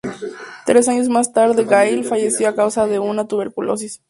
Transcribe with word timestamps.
Tres 0.65 0.87
años 0.87 1.09
más 1.09 1.31
tarde 1.31 1.63
Gail 1.63 2.03
falleció 2.03 2.49
a 2.49 2.55
causa 2.55 2.87
de 2.87 2.97
una 2.97 3.27
tuberculosis. 3.27 3.99